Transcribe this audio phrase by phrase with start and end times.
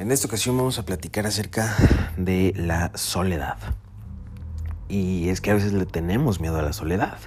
[0.00, 1.76] En esta ocasión vamos a platicar acerca
[2.16, 3.58] de la soledad.
[4.88, 7.18] Y es que a veces le tenemos miedo a la soledad.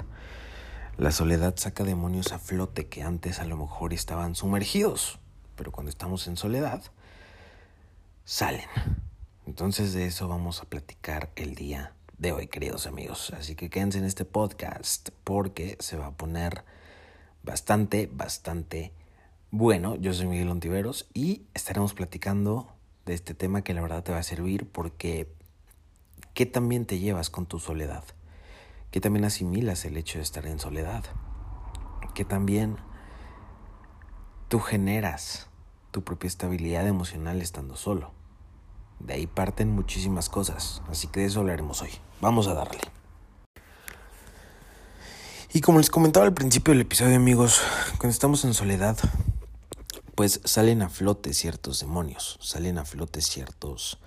[0.97, 5.19] La soledad saca demonios a flote que antes a lo mejor estaban sumergidos,
[5.55, 6.81] pero cuando estamos en soledad,
[8.25, 8.65] salen.
[9.45, 13.31] Entonces de eso vamos a platicar el día de hoy, queridos amigos.
[13.37, 16.63] Así que quédense en este podcast porque se va a poner
[17.43, 18.93] bastante, bastante
[19.55, 22.73] bueno, yo soy Miguel Ontiveros y estaremos platicando
[23.05, 25.31] de este tema que la verdad te va a servir porque
[26.33, 28.03] ¿qué también te llevas con tu soledad?
[28.89, 31.03] ¿Qué también asimilas el hecho de estar en soledad?
[32.15, 32.77] ¿Qué también
[34.47, 35.49] tú generas
[35.91, 38.09] tu propia estabilidad emocional estando solo?
[38.99, 41.91] De ahí parten muchísimas cosas, así que de eso hablaremos hoy.
[42.21, 42.79] Vamos a darle.
[45.53, 47.61] Y como les comentaba al principio del episodio, amigos,
[47.99, 48.97] cuando estamos en soledad,
[50.15, 53.97] pues salen a flote ciertos demonios, salen a flote ciertos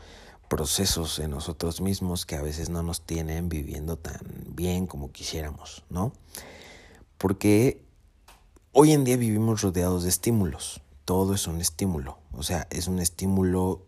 [0.49, 5.85] procesos en nosotros mismos que a veces no nos tienen viviendo tan bien como quisiéramos,
[5.91, 6.13] ¿no?
[7.19, 7.83] Porque
[8.73, 13.01] hoy en día vivimos rodeados de estímulos, todo es un estímulo, o sea, es un
[13.01, 13.83] estímulo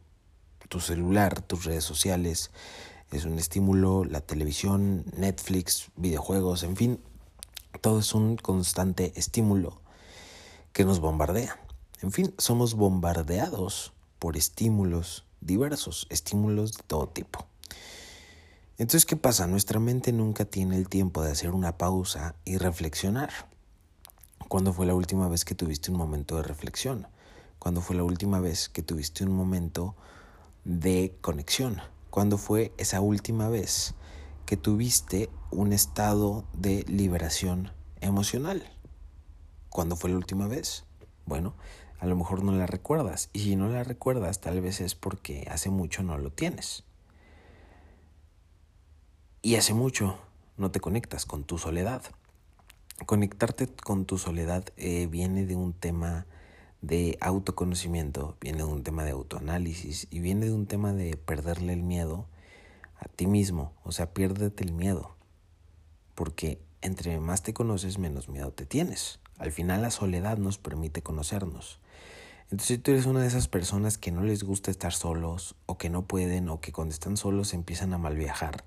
[0.69, 2.50] tu celular, tus redes sociales,
[3.10, 7.00] es un estímulo la televisión, Netflix, videojuegos, en fin,
[7.80, 9.80] todo es un constante estímulo
[10.72, 11.58] que nos bombardea.
[12.00, 17.46] En fin, somos bombardeados por estímulos diversos, estímulos de todo tipo.
[18.77, 19.48] Entonces, ¿qué pasa?
[19.48, 23.30] Nuestra mente nunca tiene el tiempo de hacer una pausa y reflexionar.
[24.46, 27.08] ¿Cuándo fue la última vez que tuviste un momento de reflexión?
[27.58, 29.96] ¿Cuándo fue la última vez que tuviste un momento
[30.64, 31.80] de conexión?
[32.10, 33.94] ¿Cuándo fue esa última vez
[34.46, 38.62] que tuviste un estado de liberación emocional?
[39.69, 40.84] ¿Cuándo fue la última vez?
[41.26, 41.54] Bueno,
[41.98, 43.30] a lo mejor no la recuerdas.
[43.32, 46.84] Y si no la recuerdas, tal vez es porque hace mucho no lo tienes.
[49.42, 50.19] Y hace mucho
[50.56, 52.03] no te conectas con tu soledad.
[53.06, 56.26] Conectarte con tu soledad eh, viene de un tema
[56.82, 61.72] de autoconocimiento, viene de un tema de autoanálisis y viene de un tema de perderle
[61.72, 62.26] el miedo
[62.98, 63.72] a ti mismo.
[63.84, 65.16] O sea, piérdete el miedo.
[66.15, 69.20] Porque entre más te conoces, menos miedo te tienes.
[69.38, 71.81] Al final la soledad nos permite conocernos.
[72.44, 75.76] Entonces, si tú eres una de esas personas que no les gusta estar solos, o
[75.76, 78.65] que no pueden, o que cuando están solos empiezan a mal viajar,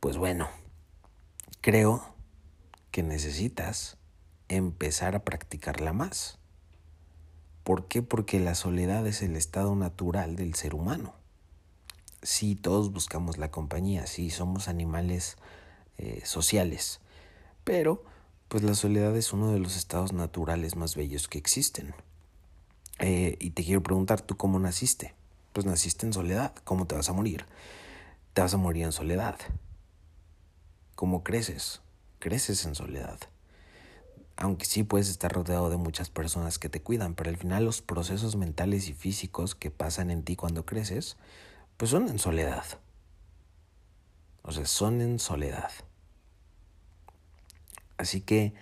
[0.00, 0.48] pues bueno,
[1.62, 2.14] creo
[2.90, 3.96] que necesitas
[4.48, 6.38] empezar a practicarla más.
[7.64, 8.02] ¿Por qué?
[8.02, 11.14] Porque la soledad es el estado natural del ser humano.
[12.22, 15.36] Sí, todos buscamos la compañía, sí, somos animales
[15.98, 17.00] eh, sociales,
[17.64, 18.04] pero
[18.48, 21.94] pues la soledad es uno de los estados naturales más bellos que existen.
[22.98, 25.14] Eh, y te quiero preguntar, ¿tú cómo naciste?
[25.52, 27.46] Pues naciste en soledad, ¿cómo te vas a morir?
[28.32, 29.36] Te vas a morir en soledad.
[30.94, 31.80] ¿Cómo creces?
[32.18, 33.18] Creces en soledad.
[34.36, 37.82] Aunque sí puedes estar rodeado de muchas personas que te cuidan, pero al final los
[37.82, 41.16] procesos mentales y físicos que pasan en ti cuando creces,
[41.76, 42.64] pues son en soledad.
[44.42, 45.70] O sea, son en soledad.
[47.98, 48.54] Así que,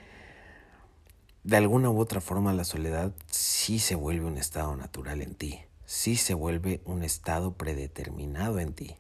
[1.43, 5.61] de alguna u otra forma, la soledad sí se vuelve un estado natural en ti,
[5.85, 8.97] sí se vuelve un estado predeterminado en ti.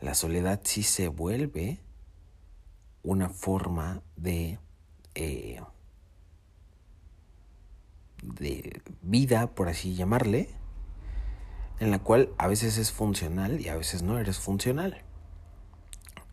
[0.00, 1.80] La soledad sí se vuelve
[3.02, 4.58] una forma de,
[5.14, 5.60] eh,
[8.22, 10.48] de vida, por así llamarle,
[11.78, 15.02] en la cual a veces es funcional y a veces no eres funcional.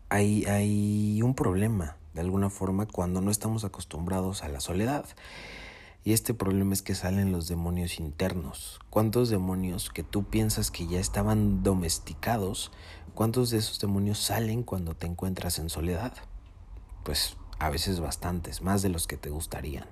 [0.08, 5.06] Hay, hay un problema de alguna forma cuando no estamos acostumbrados a la soledad.
[6.02, 8.80] Y este problema es que salen los demonios internos.
[8.88, 12.72] ¿Cuántos demonios que tú piensas que ya estaban domesticados,
[13.14, 16.14] cuántos de esos demonios salen cuando te encuentras en soledad?
[17.04, 19.86] Pues a veces bastantes, más de los que te gustarían.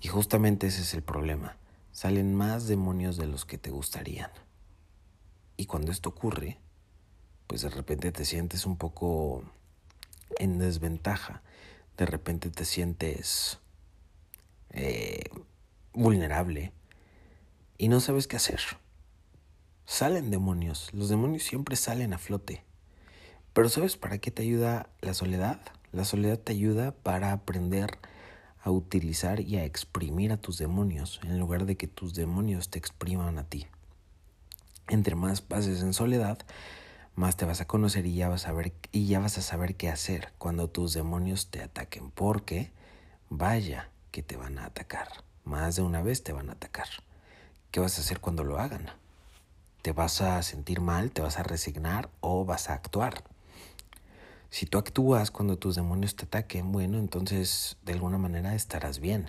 [0.00, 1.56] Y justamente ese es el problema.
[1.92, 4.30] Salen más demonios de los que te gustarían.
[5.58, 6.58] Y cuando esto ocurre,
[7.46, 9.44] pues de repente te sientes un poco
[10.38, 11.42] en desventaja.
[11.96, 13.58] De repente te sientes
[14.70, 15.24] eh,
[15.92, 16.72] vulnerable
[17.78, 18.60] y no sabes qué hacer.
[19.84, 22.64] Salen demonios, los demonios siempre salen a flote.
[23.52, 25.60] Pero ¿sabes para qué te ayuda la soledad?
[25.92, 27.98] La soledad te ayuda para aprender
[28.62, 32.78] a utilizar y a exprimir a tus demonios en lugar de que tus demonios te
[32.78, 33.66] expriman a ti.
[34.88, 36.38] Entre más pases en soledad,
[37.14, 38.54] más te vas a conocer y ya vas a
[38.92, 42.72] y ya vas a saber qué hacer cuando tus demonios te ataquen, porque
[43.30, 45.08] vaya que te van a atacar,
[45.44, 46.88] más de una vez te van a atacar.
[47.72, 48.90] ¿qué vas a hacer cuando lo hagan?
[49.80, 53.24] ¿Te vas a sentir mal, te vas a resignar o vas a actuar?
[54.50, 59.26] Si tú actúas cuando tus demonios te ataquen, bueno, entonces de alguna manera estarás bien.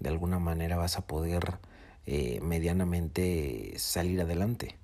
[0.00, 1.58] De alguna manera vas a poder
[2.04, 4.76] eh, medianamente salir adelante.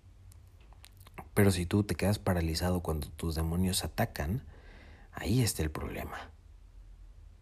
[1.38, 4.42] Pero si tú te quedas paralizado cuando tus demonios atacan,
[5.12, 6.32] ahí está el problema.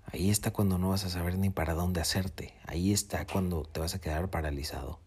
[0.04, 2.52] Ahí está cuando no vas a saber ni para dónde hacerte.
[2.66, 5.00] Ahí está cuando te vas a quedar paralizado.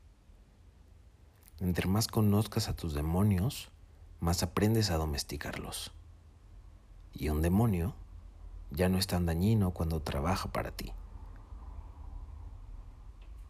[1.59, 3.69] Entre más conozcas a tus demonios,
[4.21, 5.91] más aprendes a domesticarlos.
[7.13, 7.93] Y un demonio
[8.71, 10.93] ya no es tan dañino cuando trabaja para ti.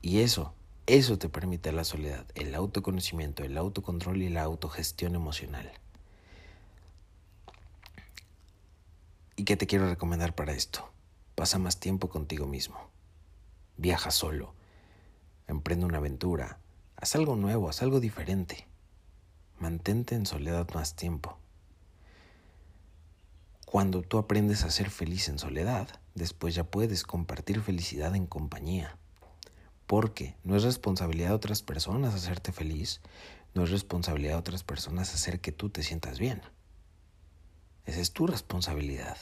[0.01, 0.53] Y eso,
[0.97, 5.71] eso te permite la soledad, el autoconocimiento, el autocontrol y la autogestión emocional.
[9.35, 10.91] ¿Y qué te quiero recomendar para esto?
[11.35, 12.89] Pasa más tiempo contigo mismo.
[13.77, 14.53] Viaja solo.
[15.47, 16.59] Emprende una aventura.
[16.95, 18.67] Haz algo nuevo, haz algo diferente.
[19.59, 21.37] Mantente en soledad más tiempo.
[23.65, 28.97] Cuando tú aprendes a ser feliz en soledad, después ya puedes compartir felicidad en compañía.
[29.89, 33.01] Porque no es responsabilidad de otras personas hacerte feliz,
[33.55, 36.43] no es responsabilidad de otras personas hacer que tú te sientas bien.
[37.87, 39.17] Esa es tu responsabilidad.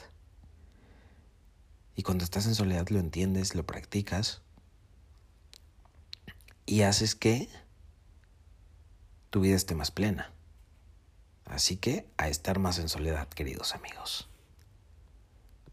[1.96, 4.42] Y cuando estás en soledad lo entiendes, lo practicas
[6.66, 7.48] y haces que
[9.30, 10.34] tu vida esté más plena.
[11.46, 14.28] Así que a estar más en soledad, queridos amigos.